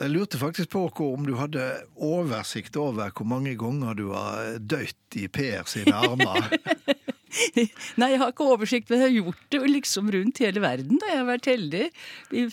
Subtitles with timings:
[0.00, 1.60] Jeg lurte faktisk på om du hadde
[2.00, 6.48] oversikt over hvor mange ganger du har døyt i Per sine armer.
[8.00, 10.98] Nei, jeg har ikke oversikt, men jeg har gjort det liksom rundt hele verden.
[10.98, 11.84] da Jeg har vært heldig.
[12.32, 12.46] I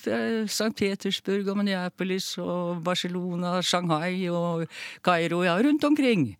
[0.46, 0.74] St.
[0.78, 4.68] Petersburg og Minneapolis og Barcelona, Shanghai og
[5.08, 5.44] Kairo.
[5.48, 6.34] Ja, rundt omkring.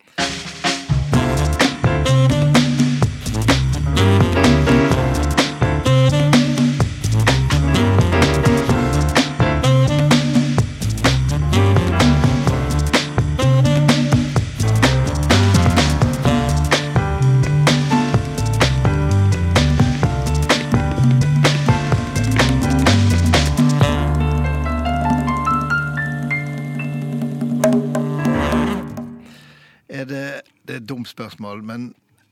[31.18, 31.88] Spørsmål, men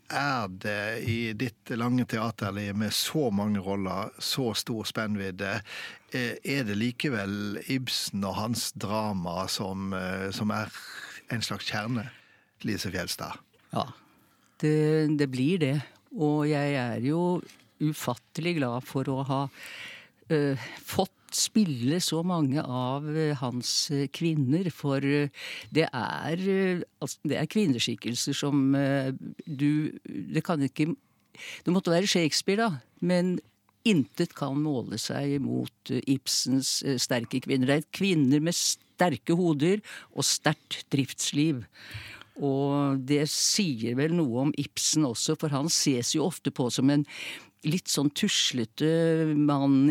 [0.06, 5.58] er det i ditt lange teaterliv med så mange roller, så stor spennvidde,
[6.14, 10.70] eh, er det likevel Ibsen og hans drama som, eh, som er
[11.34, 12.06] en slags kjerne?
[12.62, 13.36] Lise Fjelstad.
[13.74, 13.88] Ja,
[14.62, 15.76] det, det blir det.
[16.16, 17.42] Og jeg er jo
[17.82, 19.40] ufattelig glad for å ha
[20.32, 24.70] uh, fått spille så mange av uh, hans uh, kvinner.
[24.74, 26.46] For det er,
[27.00, 28.72] altså, det er kvinneskikkelser som
[29.46, 30.88] du Det kan ikke
[31.64, 32.80] Det måtte være Shakespeare, da.
[33.00, 33.36] Men
[33.86, 37.68] intet kan måle seg mot Ibsens sterke kvinner.
[37.68, 39.82] Det er kvinner med sterke hoder
[40.14, 41.62] og sterkt driftsliv.
[42.36, 46.90] Og det sier vel noe om Ibsen også, for han ses jo ofte på som
[46.92, 47.06] en
[47.66, 48.88] litt sånn tuslete
[49.34, 49.88] mann,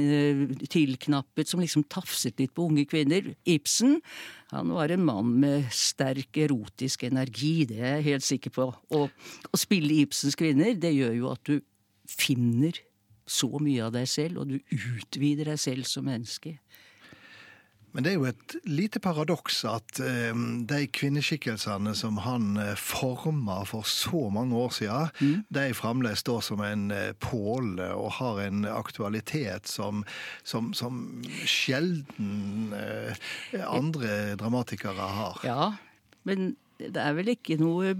[0.72, 3.32] tilknappet, som liksom tafset litt på unge kvinner.
[3.50, 3.98] Ibsen,
[4.54, 8.70] han var en mann med sterk erotisk energi, det er jeg helt sikker på.
[8.96, 9.10] Og
[9.52, 11.58] å spille Ibsens kvinner, det gjør jo at du
[12.10, 12.78] finner
[13.26, 14.60] så mye av deg selv, og du
[15.02, 16.60] utvider deg selv som menneske.
[17.96, 20.36] Men det er jo et lite paradoks at eh,
[20.68, 25.46] de kvinneskikkelsene som han eh, forma for så mange år siden, mm.
[25.56, 30.04] de fremdeles står som en eh, påle og har en aktualitet som,
[30.44, 31.00] som, som
[31.48, 32.76] sjelden
[33.64, 35.40] andre dramatikere har.
[35.48, 35.72] Ja,
[36.28, 37.94] men det er vel ikke noe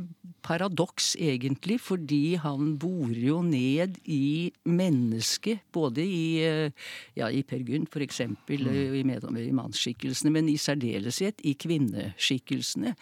[0.46, 5.64] paradoks, egentlig, fordi han borer jo ned i mennesket.
[5.74, 9.00] Både i, eh, ja, i Per Gynt, for eksempel, mm.
[9.00, 12.96] i, i mannsskikkelsene, men i særdeleshet i kvinneskikkelsene.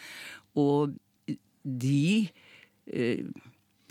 [0.62, 0.94] Og
[1.64, 2.30] de
[2.94, 3.26] eh,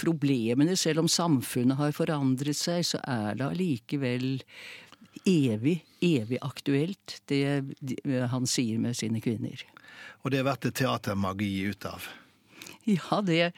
[0.01, 4.31] problemene, selv om samfunnet har forandret seg, så er det allikevel
[5.29, 7.63] evig, evig aktuelt, det
[8.33, 9.61] han sier med sine kvinner.
[10.23, 12.07] Og det har vært et teatermagi ut av?
[12.87, 13.53] Ja, det,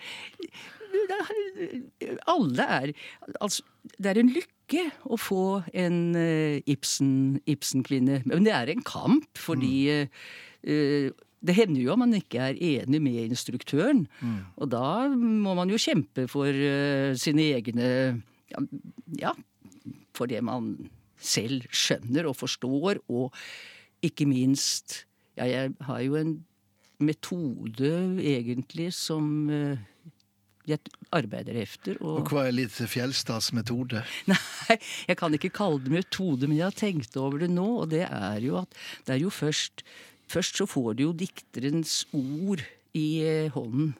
[2.30, 2.92] Alle er
[3.40, 3.64] Altså,
[3.98, 5.44] det er en lykke å få
[5.76, 8.20] en uh, Ibsen-kvinne.
[8.22, 11.08] Ibsen Men det er en kamp, fordi uh,
[11.44, 14.06] det hender jo at man ikke er enig med instruktøren.
[14.24, 14.38] Mm.
[14.56, 17.88] Og da må man jo kjempe for uh, sine egne
[18.52, 18.64] ja,
[19.20, 19.34] ja,
[20.16, 20.76] for det man
[21.20, 23.34] selv skjønner og forstår, og
[24.04, 25.04] ikke minst
[25.34, 26.36] Ja, jeg har jo en
[27.02, 27.90] metode,
[28.22, 29.82] egentlig, som eh,
[30.68, 30.80] jeg
[31.14, 31.98] arbeider efter.
[32.00, 34.04] Og, og hva er litt Fjelstads metode?
[34.30, 34.78] Nei,
[35.08, 37.66] jeg kan ikke kalle det metode, men jeg har tenkt over det nå.
[37.82, 39.86] Og det er jo at det er jo først
[40.24, 42.62] Først så får du jo dikterens ord
[42.96, 43.90] i eh, hånden.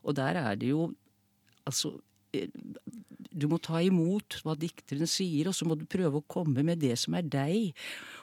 [0.00, 0.86] Og der er det jo
[1.68, 1.90] Altså
[2.32, 2.48] eh,
[3.34, 6.78] du må ta imot hva dikteren sier, og så må du prøve å komme med
[6.80, 7.74] det som er deg.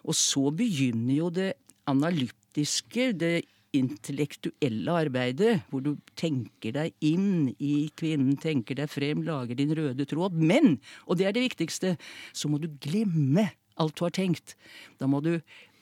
[0.08, 1.50] Og så begynner jo det
[1.92, 3.34] analytiske, det
[3.78, 10.08] intellektuelle arbeidet, hvor du tenker deg inn i kvinnen, tenker deg frem, lager din røde
[10.10, 10.36] tråd.
[10.38, 10.78] Men,
[11.08, 11.96] og det er det viktigste,
[12.36, 13.50] så må du glemme
[13.82, 14.56] alt du har tenkt.
[15.00, 15.38] Da må du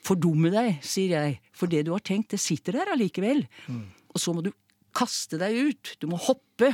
[0.05, 3.43] fordumme deg, sier jeg, for det du har tenkt, det sitter der allikevel.
[3.67, 3.85] Mm.
[4.13, 4.53] Og så må du
[4.95, 5.95] kaste deg ut.
[6.01, 6.71] Du må hoppe.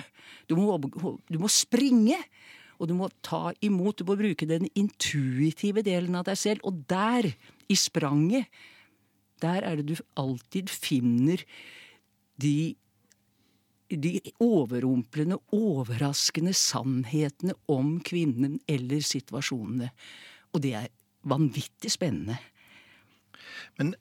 [0.50, 2.20] Du må, du må springe.
[2.76, 6.66] Og du må ta imot, du må bruke den intuitive delen av deg selv.
[6.68, 7.30] Og der,
[7.72, 8.50] i spranget,
[9.44, 11.44] der er det du alltid finner
[12.42, 12.76] de
[13.90, 19.92] de overrumplende, overraskende sannhetene om kvinnen eller situasjonene.
[20.54, 20.88] Og det er
[21.30, 22.40] vanvittig spennende.
[23.78, 23.94] Men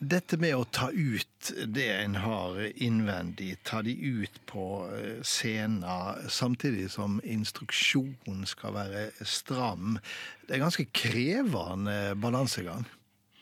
[0.00, 6.30] dette med å ta ut det en har innvendig, ta de ut på scener, scenen,
[6.32, 9.98] samtidig som instruksjonen skal være stram,
[10.46, 12.88] det er ganske krevende balansegang?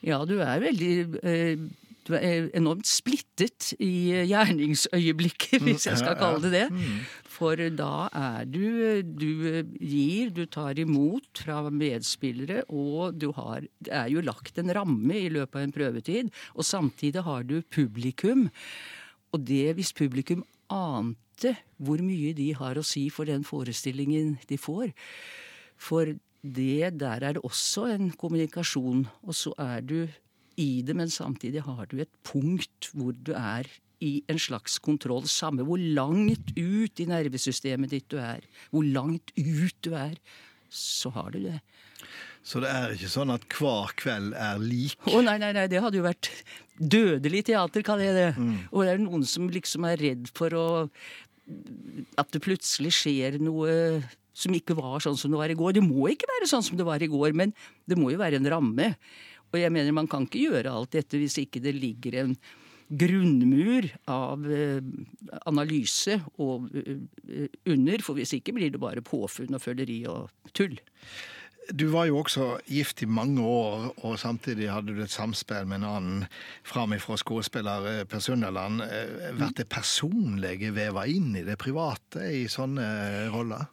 [0.06, 0.94] Ja, du er veldig
[1.26, 1.68] eh,
[2.08, 6.84] du er enormt splittet i gjerningsøyeblikket, hvis jeg skal kalle det det.
[7.28, 9.28] For da er du Du
[9.78, 15.14] gir, du tar imot fra medspillere, og du har Det er jo lagt en ramme
[15.18, 18.48] i løpet av en prøvetid, og samtidig har du publikum.
[19.32, 24.58] Og det hvis publikum ante hvor mye de har å si for den forestillingen de
[24.58, 24.90] får.
[25.78, 30.00] For det der er det også en kommunikasjon, og så er du
[30.58, 33.68] i det, men samtidig har du et punkt hvor du er
[34.04, 39.32] i en slags kontroll, samme hvor langt ut i nervesystemet ditt du er, hvor langt
[39.34, 40.14] ut du er,
[40.70, 41.58] så har du det.
[42.46, 44.96] Så det er ikke sånn at hver kveld er lik?
[45.10, 46.30] Å nei, nei, nei, det hadde jo vært
[46.78, 48.28] dødelig teater, kaller jeg det.
[48.38, 48.54] Mm.
[48.70, 50.68] Og det er noen som liksom er redd for å
[52.20, 53.72] At det plutselig skjer noe
[54.38, 55.74] som ikke var sånn som det var i går.
[55.78, 57.54] Det må ikke være sånn som det var i går, men
[57.88, 58.92] det må jo være en ramme.
[59.50, 62.34] Og jeg mener man kan ikke gjøre alt dette hvis ikke det ligger en
[62.88, 64.84] grunnmur av eh,
[65.48, 70.78] analyse og eh, under, for hvis ikke blir det bare påfunn og føleri og tull.
[71.68, 75.82] Du var jo også gift i mange år, og samtidig hadde du et samspill med
[75.82, 76.22] en annen
[76.64, 78.80] framifrå skuespiller, eh, Per Sunderland.
[79.36, 82.88] Blir det personlige veva inn i det private i sånne
[83.34, 83.68] roller?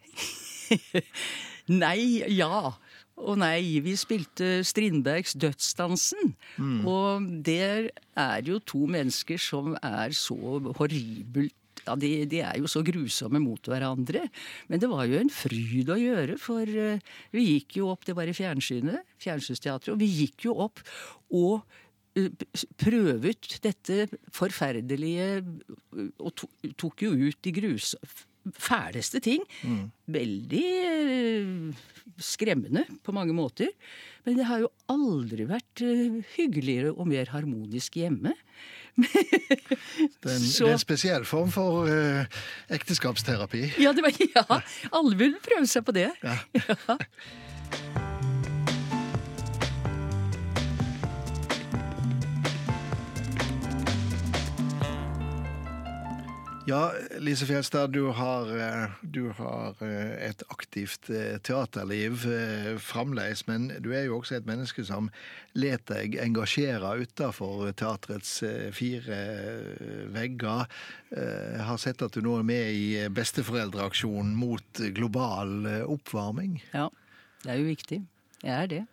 [1.83, 1.99] nei,
[2.33, 2.75] ja.
[3.15, 6.33] Og nei, vi spilte Strindbergs Dødsdansen.
[6.59, 6.81] Mm.
[6.87, 7.89] Og der
[8.19, 10.35] er jo to mennesker som er så
[10.75, 14.25] horribelt ja, de, de, er jo så grusomme mot hverandre.
[14.71, 18.15] Men det var jo en fryd å gjøre, for uh, vi gikk jo opp Det
[18.17, 20.81] var i fjernsynet, Fjernsynsteatret, og vi gikk jo opp
[21.35, 21.61] og
[22.17, 22.45] uh,
[22.81, 25.43] prøvet dette forferdelige
[26.23, 26.45] Og
[26.79, 29.43] tok jo ut de grusomme fæleste ting.
[29.63, 29.91] Mm.
[30.15, 31.85] Veldig eh,
[32.21, 33.71] skremmende på mange måter.
[34.25, 38.33] Men det har jo aldri vært eh, hyggeligere og mer harmonisk hjemme.
[39.01, 42.23] det, er en, Så, det er en spesiell form for uh,
[42.71, 43.65] ekteskapsterapi.
[43.83, 44.61] Ja, det var, ja,
[44.95, 46.09] alle vil prøve seg på det.
[46.23, 46.39] Ja.
[46.89, 48.04] ja.
[56.67, 62.25] Ja, Lise Fjelstad, du har, eh, du har, eh, et aktivt eh, teaterliv
[62.81, 63.43] fremdeles.
[63.47, 65.11] Men du er jo også et menneske som
[65.53, 68.39] lar deg engasjere utenfor teatrets
[68.73, 69.19] fire
[70.09, 70.65] vegger.
[71.13, 76.63] Jeg har sett at du nå er med i besteforeldreaksjonen mot global oppvarming.
[76.73, 76.89] Ja,
[77.43, 78.01] det er jo viktig.
[78.41, 78.83] Jeg er det.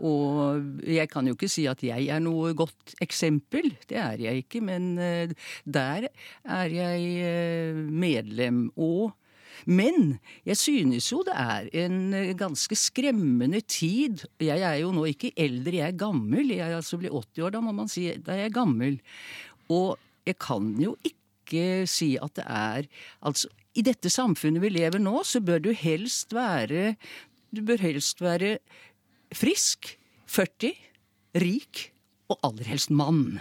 [0.00, 4.44] Og jeg kan jo ikke si at jeg er noe godt eksempel, det er jeg
[4.44, 5.34] ikke, men eh,
[5.64, 6.08] der
[6.44, 8.70] er jeg eh, medlem.
[8.76, 9.12] Og
[9.68, 10.18] men
[10.48, 14.24] jeg synes jo det er en eh, ganske skremmende tid.
[14.42, 16.50] Jeg er jo nå ikke eldre, jeg er gammel.
[16.50, 18.98] Jeg er altså blir 80 år, da må man si da er jeg gammel.
[19.70, 22.86] Og jeg kan jo ikke si at det er
[23.20, 26.96] Altså, i dette samfunnet vi lever nå, så bør du helst være
[27.52, 28.58] Du bør helst være
[29.36, 29.94] frisk,
[30.30, 30.72] 40,
[31.42, 31.88] rik
[32.32, 33.40] og aller helst mann.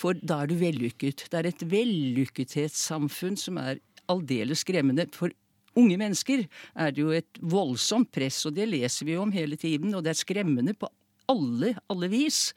[0.00, 1.26] For da er du vellykket.
[1.28, 5.06] Det er et vellykkethetssamfunn som er aldeles skremmende.
[5.14, 5.32] For
[5.78, 9.94] unge mennesker er det jo et voldsomt press, og det leser vi om hele tiden.
[9.94, 10.88] Og det er skremmende på
[11.30, 12.50] alle, alle vis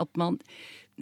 [0.00, 0.38] at man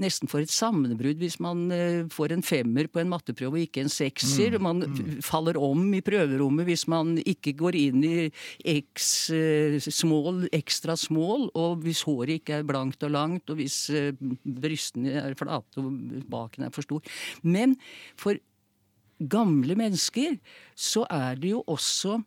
[0.00, 3.83] nesten får et sammenbrudd hvis man uh, får en femmer på en matteprøve og ikke
[3.85, 4.56] en sekser.
[4.56, 5.11] Mm, man mm.
[5.25, 8.15] faller om i prøverommet hvis man ikke går inn i
[8.79, 13.85] X uh, small, ekstra small, og hvis håret ikke er blankt og langt, og hvis
[13.93, 14.12] uh,
[14.43, 15.93] brystene er flate og
[16.33, 17.13] baken er for stor.
[17.44, 17.77] Men
[18.20, 18.41] for
[19.22, 20.39] gamle mennesker
[20.75, 22.22] så er det jo også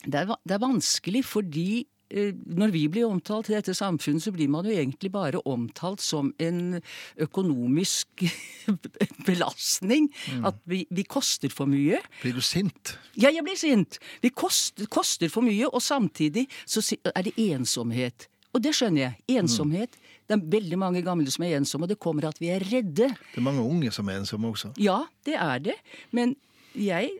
[0.00, 4.32] det er, det er vanskelig fordi Eh, når vi blir omtalt i dette samfunnet, så
[4.34, 6.80] blir man jo egentlig bare omtalt som en
[7.20, 8.24] økonomisk
[9.28, 10.10] belastning.
[10.34, 10.48] Mm.
[10.50, 12.00] At vi, vi, koster for mye.
[12.22, 12.96] Blir du sint?
[13.14, 14.00] Ja, jeg blir sint.
[14.24, 16.82] Vi koster, koster for mye, og samtidig så
[17.14, 18.26] er det ensomhet.
[18.50, 19.38] Og det skjønner jeg.
[19.38, 19.94] Ensomhet.
[19.94, 20.06] Mm.
[20.26, 23.10] Det er veldig mange gamle som er ensomme, og det kommer at vi er redde.
[23.10, 24.72] Det er mange unge som er ensomme også.
[24.82, 25.78] Ja, det er det.
[26.14, 26.34] Men
[26.74, 27.16] jeg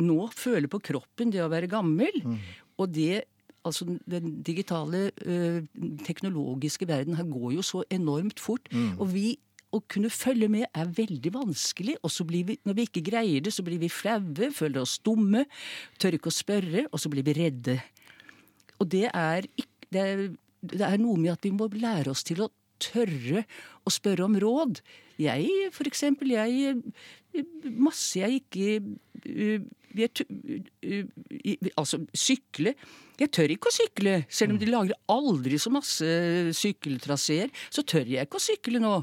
[0.00, 2.20] nå føler på kroppen det å være gammel.
[2.24, 2.40] Mm.
[2.80, 3.24] Og det
[3.64, 5.62] altså Den digitale, øh,
[6.06, 8.68] teknologiske verden her går jo så enormt fort.
[8.72, 8.98] Mm.
[9.00, 9.38] Og vi
[9.74, 11.96] å kunne følge med er veldig vanskelig.
[12.02, 14.98] Og så blir vi, når vi ikke greier det, så blir vi flaue, føler oss
[15.04, 15.44] dumme,
[15.98, 17.78] tør ikke å spørre, og så blir vi redde.
[18.78, 19.48] Og det er,
[19.92, 20.26] det er,
[20.62, 22.52] det er noe med at vi må lære oss til å
[22.82, 23.44] tørre
[23.84, 24.80] å spørre om råd.
[25.20, 26.82] Jeg, for eksempel, jeg
[27.64, 29.64] masse jeg ikke uh,
[29.94, 32.74] jeg, uh, Altså, sykle
[33.20, 34.14] Jeg tør ikke å sykle.
[34.26, 36.08] Selv om de lager aldri så masse
[36.58, 38.94] sykkeltraseer, så tør jeg ikke å sykle nå.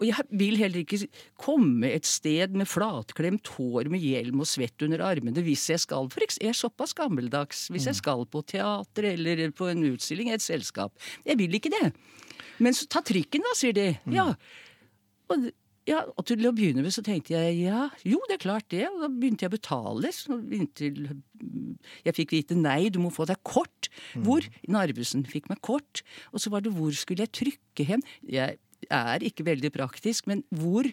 [0.00, 1.06] Og jeg vil heller ikke
[1.38, 6.10] komme et sted med flatklemt hår med hjelm og svett under armene hvis jeg skal
[6.10, 10.38] for Jeg er såpass gammeldags hvis jeg skal på teater eller på en utstilling i
[10.38, 10.98] et selskap.
[11.22, 11.92] Jeg vil ikke det.
[12.60, 13.86] Men så ta trikken, da, sier de.
[14.12, 14.29] Ja.
[15.30, 15.50] Og
[15.88, 18.84] ja, og til å begynne med så tenkte jeg ja, jo, det er klart det.
[18.90, 20.12] Og da begynte jeg å betale.
[20.14, 21.08] Så inntil
[22.04, 23.88] jeg fikk vite nei, du må få deg kort.
[24.14, 24.46] Hvor?
[24.70, 26.04] Narvesen fikk meg kort.
[26.34, 28.04] Og så var det hvor skulle jeg trykke hen?
[28.28, 28.60] Jeg
[28.90, 30.88] er ikke veldig praktisk, men hvor?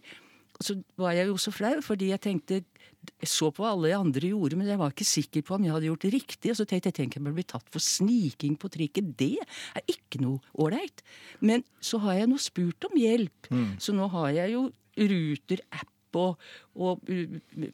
[0.64, 2.64] Så var jeg jo så flau, fordi jeg tenkte
[3.08, 5.72] Jeg så på hva alle andre gjorde, men jeg var ikke sikker på om jeg
[5.72, 6.52] hadde gjort det riktig.
[6.52, 9.14] Og så tenkte jeg tenk jeg bli tatt for sniking på trikken.
[9.16, 11.06] Det er ikke noe ålreit.
[11.40, 13.48] Men så har jeg nå spurt om hjelp.
[13.54, 13.78] Mm.
[13.80, 14.66] Så nå har jeg jo
[14.98, 17.12] Ruter-app og, og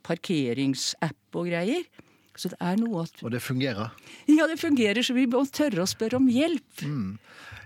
[0.05, 1.87] parkeringsapp og greier.
[2.35, 3.93] Så det er noe at Og det fungerer?
[4.31, 6.81] Ja, det fungerer, så vi må tørre å spørre om hjelp.
[6.81, 7.19] Mm.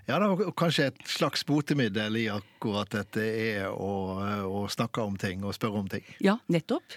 [0.08, 3.94] Ja, det og kanskje et slags botemiddel i akkurat dette er å,
[4.48, 6.06] å snakke om ting og spørre om ting.
[6.24, 6.96] Ja, nettopp.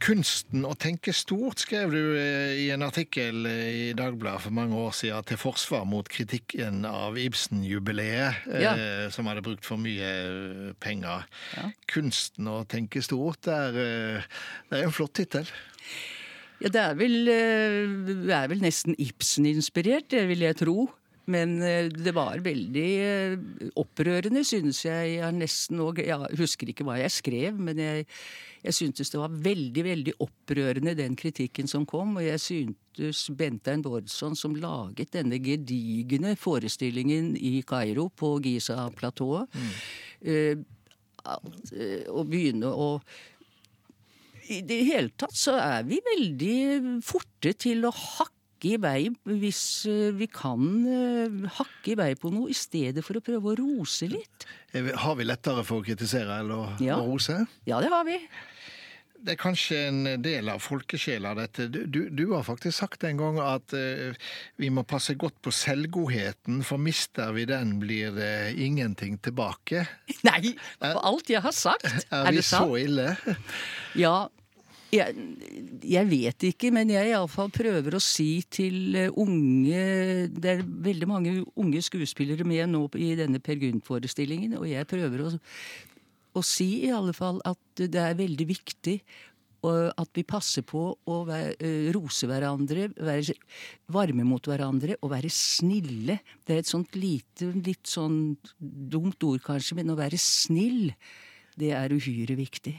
[0.00, 4.78] Kunsten å tenke stort, skrev du eh, i en artikkel eh, i Dagbladet for mange
[4.80, 8.72] år siden til forsvar mot kritikken av Ibsen-jubileet, ja.
[8.72, 11.28] eh, som hadde brukt for mye eh, penger.
[11.58, 11.66] Ja.
[11.92, 15.52] Kunsten å tenke stort, er, det er en flott tittel.
[16.60, 20.90] Ja, det er vel, det er vel nesten Ibsen-inspirert, det vil jeg tro.
[21.30, 22.88] Men det var veldig
[23.78, 25.12] opprørende, synes jeg.
[25.20, 28.06] Jeg nesten Jeg husker ikke hva jeg skrev, men jeg
[28.60, 32.16] jeg syntes det var veldig veldig opprørende, den kritikken som kom.
[32.20, 40.64] Og jeg syntes Bentein Bårdsson, som laget denne gedigne forestillingen i Kairo, på Giza-platået, mm.
[42.12, 42.90] å begynne å
[44.50, 48.36] I det hele tatt så er vi veldig forte til å hakke
[48.68, 50.60] i vei hvis eh, vi kan
[51.56, 54.48] hakke i vei på noe, i stedet for å prøve å rose litt.
[54.74, 56.98] Har vi lettere for å kritisere eller ja.
[56.98, 57.38] å rose?
[57.68, 58.18] Ja, det har vi
[59.20, 61.66] det er kanskje en del av folkesjela, dette.
[61.68, 64.16] Du, du, har faktisk sagt en gang at uh,
[64.60, 69.84] vi må passe godt på selvgodheten, for mister vi den, blir det ingenting tilbake.
[70.28, 71.88] Nei, på alt jeg har sagt.
[72.08, 73.14] Er, er vi så ille?
[73.98, 74.28] Ja,
[74.90, 75.26] jeg,
[75.86, 79.84] jeg, vet ikke, men jeg iallfall prøver å si til eh, unge
[80.34, 85.26] Det er veldig mange unge skuespillere med nå i denne Per Gynt-forestillingen, og jeg prøver
[85.28, 85.32] å
[86.38, 89.00] å si i alle fall at det er veldig viktig
[89.60, 93.34] at vi passer på å eh, rose hverandre, være
[93.92, 96.16] varme mot hverandre og være snille.
[96.46, 100.94] Det er et sånt lite, litt sånn dumt ord kanskje, men å være snill,
[101.60, 102.72] det er uhyre viktig.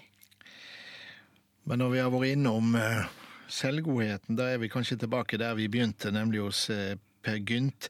[1.69, 3.05] Men når vi har vært innom eh,
[3.51, 7.85] selvgodheten, da er vi kanskje tilbake der vi begynte, nemlig hos eh, Per Gynt.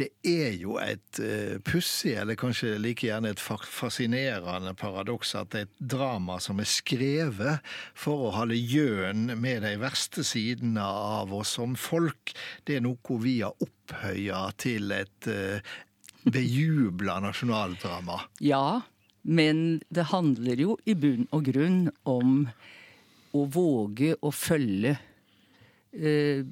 [0.00, 5.74] Det er jo et uh, pussig, eller kanskje like gjerne et fascinerende paradoks at et
[5.76, 7.60] drama som er skrevet
[7.92, 12.32] for å holde gjøn med de verste sidene av oss som folk.
[12.64, 15.28] Det er noe vi har opphøya til et
[16.24, 18.22] bejubla nasjonaldrama.
[18.40, 18.80] Ja,
[19.22, 22.46] men det handler jo i bunn og grunn om
[23.36, 24.96] å våge å følge
[25.94, 26.46] eh,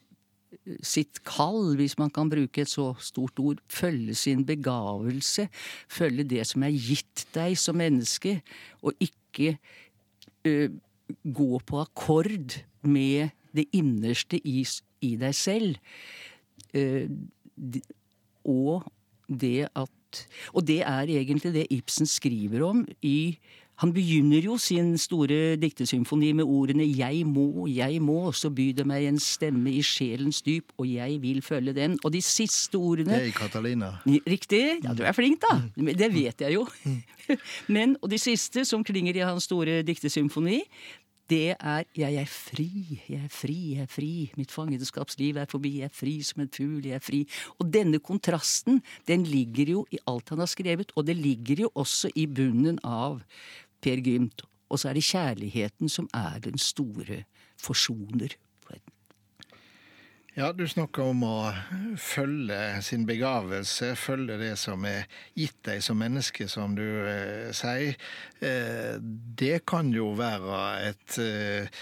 [0.85, 5.49] sitt kall, hvis man kan bruke et så stort ord, følge sin begavelse,
[5.91, 8.39] følge det som er gitt deg som menneske,
[8.83, 9.57] og ikke
[10.49, 10.71] eh,
[11.25, 14.63] gå på akkord med det innerste i,
[15.05, 15.79] i deg selv.
[16.77, 17.09] Uh,
[18.45, 18.85] og
[19.29, 19.95] det at
[20.57, 23.37] Og det er egentlig det Ibsen skriver om i
[23.79, 28.87] han begynner jo sin store diktesymfoni med ordene 'jeg må, jeg må', så by det
[28.87, 31.99] meg en stemme i sjelens dyp, og jeg vil følge den.
[32.05, 33.91] Og de siste ordene Det er i Catalina.
[34.07, 34.83] Riktig.
[34.85, 35.63] Ja, du er flink, da.
[35.77, 36.67] Det vet jeg jo.
[37.69, 40.63] Men, og de siste, som klinger i hans store diktesymfoni,
[41.31, 45.79] det er 'jeg er fri, jeg er fri, jeg er fri', mitt fangenskapsliv er forbi,
[45.79, 47.29] jeg er fri som en fugl, jeg er fri.
[47.61, 51.71] Og denne kontrasten, den ligger jo i alt han har skrevet, og det ligger jo
[51.75, 53.21] også i bunnen av
[53.83, 54.45] Per Gynt.
[54.69, 57.23] Og så er det kjærligheten som er den store
[57.61, 58.35] forsoner.
[60.39, 61.51] Ja, du snakker om å
[61.99, 67.97] følge sin begavelse, følge det som er gitt deg som menneske, som du eh, sier.
[68.39, 69.01] Eh,
[69.41, 70.61] det kan jo være
[70.93, 71.81] et eh,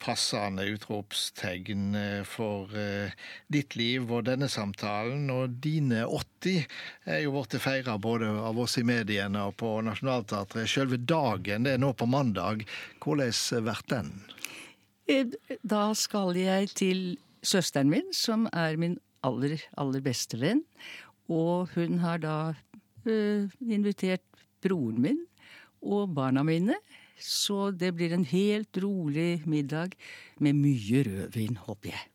[0.00, 3.12] passende utropstegn eh, for eh,
[3.52, 5.26] ditt liv og denne samtalen.
[5.34, 6.64] Og dine 80
[7.12, 10.64] er jo blitt feira både av oss i mediene og på Nationaltheatret.
[10.64, 12.64] Selve dagen, det er nå på mandag.
[13.04, 13.36] Hvordan
[13.68, 14.14] blir den?
[15.12, 17.04] Eh, Da skal jeg til
[17.42, 18.96] søsteren min, som er min
[19.26, 20.62] aller, aller beste venn.
[21.32, 22.36] Og hun har da
[23.06, 24.24] eh, invitert
[24.62, 25.22] broren min
[25.82, 26.78] og barna mine.
[27.22, 29.94] Så det blir en helt rolig middag
[30.42, 32.08] med mye rødvin, håper jeg.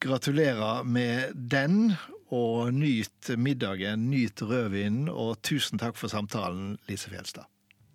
[0.00, 1.92] Gratulerer med den,
[2.32, 7.48] og nyt middagen, nyt rødvin, og tusen takk for samtalen, Lise Fjelstad.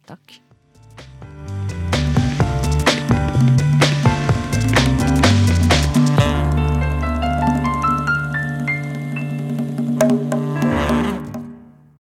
[0.08, 0.40] Takk.